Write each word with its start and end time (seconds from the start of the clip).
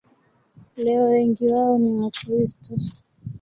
Leo 0.77 1.03
wengi 1.03 1.47
wao 1.47 1.77
ni 1.77 1.91
Wakristo. 1.91 2.73